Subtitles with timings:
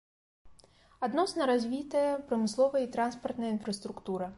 [1.09, 4.27] Адносна развітая прамысловая і транспартная інфраструктура.